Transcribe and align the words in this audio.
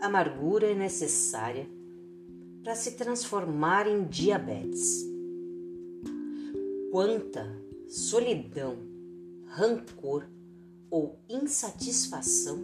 amargura 0.00 0.66
é 0.66 0.74
necessária 0.74 1.66
para 2.62 2.74
se 2.74 2.92
transformar 2.92 3.86
em 3.86 4.04
diabetes. 4.04 5.06
Quanta 6.90 7.46
solidão, 7.88 8.76
rancor 9.46 10.26
ou 10.90 11.18
insatisfação 11.28 12.58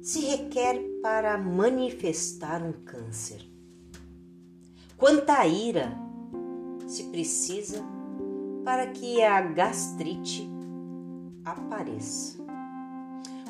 se 0.00 0.20
requer 0.20 0.82
para 1.02 1.36
manifestar 1.36 2.62
um 2.62 2.72
câncer. 2.72 3.46
Quanta 4.96 5.46
ira 5.46 5.92
se 6.86 7.04
precisa 7.04 7.84
para 8.64 8.86
que 8.86 9.22
a 9.22 9.40
gastrite 9.42 10.48
apareça. 11.44 12.42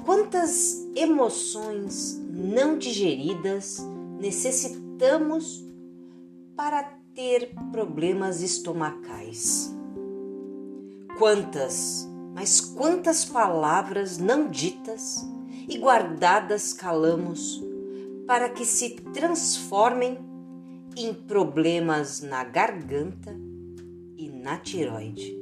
Quantas 0.05 0.84
emoções 0.97 2.20
não 2.29 2.77
digeridas 2.77 3.79
necessitamos 4.19 5.65
para 6.56 6.83
ter 7.15 7.55
problemas 7.70 8.43
estomacais? 8.43 9.73
Quantas, 11.19 12.09
mas 12.34 12.60
quantas 12.60 13.24
palavras 13.24 14.19
não 14.19 14.51
ditas 14.51 15.24
e 15.69 15.79
guardadas 15.79 16.73
calamos 16.73 17.63
para 18.26 18.48
que 18.48 18.65
se 18.65 18.96
transformem 19.15 20.19
em 20.96 21.15
problemas 21.15 22.21
na 22.21 22.43
garganta 22.43 23.37
e 24.16 24.29
na 24.29 24.59
tiroide? 24.59 25.38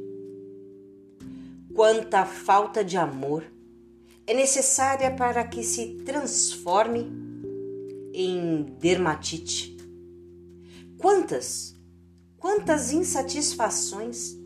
Quanta 1.75 2.27
falta 2.27 2.85
de 2.85 2.99
amor 2.99 3.43
é 4.31 4.35
necessária 4.35 5.11
para 5.11 5.43
que 5.43 5.65
se 5.65 5.97
transforme 6.05 7.11
em 8.15 8.63
dermatite. 8.79 9.77
Quantas, 10.97 11.75
quantas 12.39 12.93
insatisfações 12.93 14.39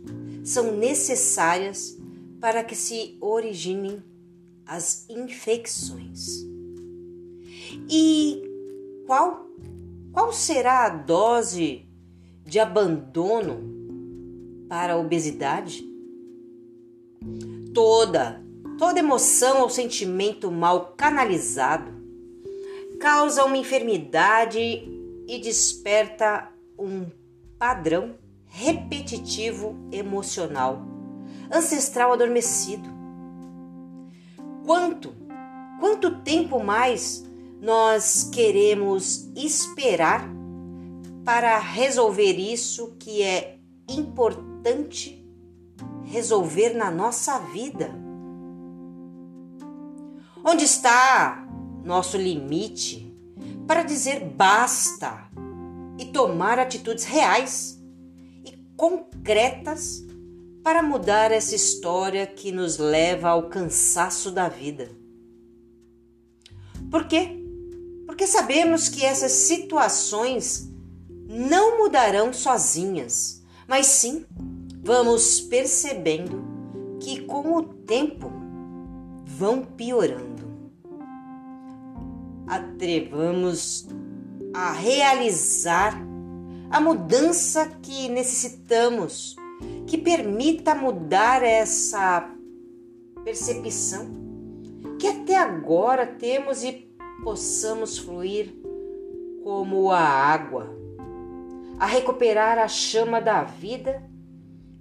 são 0.42 0.74
necessárias 0.74 1.98
para 2.40 2.64
que 2.64 2.74
se 2.74 3.18
originem 3.20 4.02
as 4.64 5.06
infecções? 5.10 6.46
E 7.90 8.42
qual, 9.06 9.50
qual 10.12 10.32
será 10.32 10.86
a 10.86 10.88
dose 10.88 11.86
de 12.42 12.58
abandono 12.58 13.58
para 14.66 14.94
a 14.94 14.98
obesidade? 14.98 15.84
Toda 17.74 18.43
Toda 18.78 18.98
emoção 18.98 19.62
ou 19.62 19.70
sentimento 19.70 20.50
mal 20.50 20.94
canalizado 20.96 21.92
causa 22.98 23.44
uma 23.44 23.56
enfermidade 23.56 24.58
e 25.28 25.38
desperta 25.38 26.48
um 26.78 27.06
padrão 27.58 28.16
repetitivo 28.46 29.76
emocional, 29.92 30.82
ancestral 31.50 32.12
adormecido. 32.12 32.88
Quanto, 34.66 35.14
quanto 35.78 36.22
tempo 36.22 36.62
mais 36.62 37.24
nós 37.60 38.28
queremos 38.32 39.30
esperar 39.36 40.28
para 41.24 41.58
resolver 41.58 42.32
isso 42.32 42.96
que 42.98 43.22
é 43.22 43.58
importante 43.88 45.24
resolver 46.04 46.74
na 46.74 46.90
nossa 46.90 47.38
vida? 47.38 48.13
Onde 50.46 50.64
está 50.64 51.48
nosso 51.82 52.18
limite 52.18 53.10
para 53.66 53.82
dizer 53.82 54.20
basta 54.20 55.30
e 55.98 56.04
tomar 56.04 56.58
atitudes 56.58 57.04
reais 57.04 57.82
e 58.44 58.52
concretas 58.76 60.04
para 60.62 60.82
mudar 60.82 61.32
essa 61.32 61.54
história 61.54 62.26
que 62.26 62.52
nos 62.52 62.76
leva 62.76 63.30
ao 63.30 63.48
cansaço 63.48 64.30
da 64.30 64.46
vida? 64.46 64.90
Por 66.90 67.08
quê? 67.08 67.42
Porque 68.04 68.26
sabemos 68.26 68.90
que 68.90 69.02
essas 69.02 69.32
situações 69.32 70.70
não 71.26 71.78
mudarão 71.78 72.34
sozinhas, 72.34 73.42
mas 73.66 73.86
sim 73.86 74.26
vamos 74.82 75.40
percebendo 75.40 76.44
que 77.00 77.22
com 77.22 77.56
o 77.56 77.62
tempo 77.62 78.43
vão 79.36 79.64
piorando 79.64 80.44
atrevamos 82.46 83.88
a 84.54 84.72
realizar 84.72 85.94
a 86.70 86.80
mudança 86.80 87.66
que 87.82 88.08
necessitamos, 88.08 89.36
que 89.86 89.98
permita 89.98 90.74
mudar 90.74 91.42
essa 91.42 92.30
percepção 93.24 94.22
que 94.98 95.06
até 95.06 95.36
agora 95.36 96.06
temos 96.06 96.62
e 96.62 96.88
possamos 97.22 97.98
fluir 97.98 98.54
como 99.42 99.90
a 99.90 100.00
água, 100.00 100.70
a 101.78 101.86
recuperar 101.86 102.58
a 102.58 102.68
chama 102.68 103.20
da 103.20 103.42
vida 103.42 104.02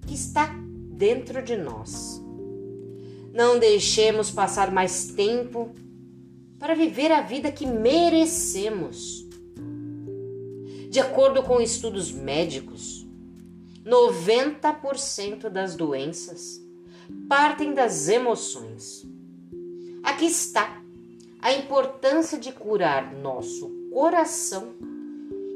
que 0.06 0.14
está 0.14 0.50
dentro 0.92 1.42
de 1.42 1.58
nós. 1.58 2.23
Não 3.34 3.58
deixemos 3.58 4.30
passar 4.30 4.72
mais 4.72 5.08
tempo 5.08 5.74
para 6.60 6.76
viver 6.76 7.12
a 7.12 7.22
vida 7.22 7.52
que 7.52 7.66
merecemos. 7.66 9.28
De 10.92 11.00
acordo 11.00 11.42
com 11.42 11.60
estudos 11.60 12.12
médicos, 12.12 13.08
90% 13.84 15.50
das 15.50 15.76
doenças 15.76 16.62
partem 17.28 17.74
das 17.74 18.08
emoções. 18.08 19.04
Aqui 20.04 20.26
está 20.26 20.80
a 21.42 21.52
importância 21.54 22.38
de 22.38 22.52
curar 22.52 23.14
nosso 23.16 23.68
coração 23.92 24.76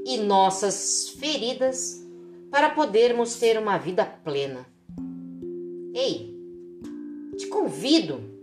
e 0.03 0.17
nossas 0.17 1.09
feridas 1.09 2.03
para 2.49 2.71
podermos 2.71 3.35
ter 3.35 3.59
uma 3.59 3.77
vida 3.77 4.03
plena. 4.03 4.65
Ei, 5.93 6.36
te 7.37 7.47
convido 7.47 8.37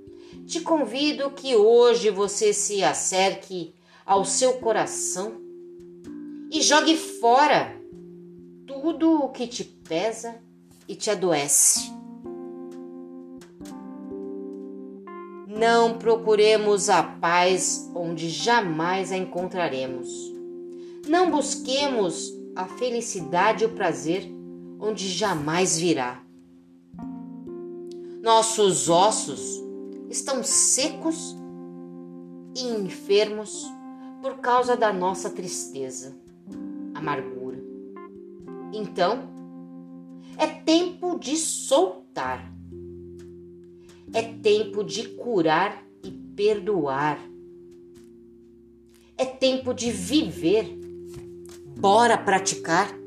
te 0.47 0.61
convido 0.61 1.31
que 1.31 1.57
hoje 1.57 2.11
você 2.11 2.53
se 2.53 2.85
acerque 2.85 3.75
ao 4.05 4.25
seu 4.25 4.55
coração 4.55 5.41
e 6.51 6.61
jogue 6.61 6.97
fora 6.97 7.75
tudo 8.67 9.25
o 9.25 9.31
que 9.31 9.47
te 9.47 9.65
pesa 9.65 10.37
e 10.87 10.95
te 10.95 11.11
adoece. 11.11 11.91
Não 15.49 15.97
procuremos 15.99 16.91
a 16.91 17.03
paz 17.03 17.91
onde 17.95 18.29
jamais 18.29 19.11
a 19.11 19.17
encontraremos. 19.17 20.09
Não 21.09 21.31
busquemos 21.31 22.35
a 22.55 22.67
felicidade 22.67 23.65
e 23.65 23.67
o 23.67 23.71
prazer 23.71 24.31
onde 24.79 25.09
jamais 25.09 25.79
virá. 25.79 26.24
Nossos 28.25 28.89
ossos 28.89 29.63
estão 30.09 30.43
secos 30.43 31.37
e 32.57 32.69
enfermos 32.69 33.71
por 34.23 34.39
causa 34.39 34.75
da 34.75 34.91
nossa 34.95 35.29
tristeza, 35.29 36.17
amargura. 36.95 37.63
Então, 38.73 39.29
é 40.39 40.47
tempo 40.47 41.19
de 41.19 41.37
soltar. 41.37 42.51
É 44.15 44.23
tempo 44.23 44.83
de 44.83 45.07
curar 45.07 45.85
e 46.03 46.11
perdoar. 46.11 47.21
É 49.19 49.27
tempo 49.27 49.75
de 49.75 49.91
viver. 49.91 50.79
Bora 51.79 52.17
praticar. 52.17 53.04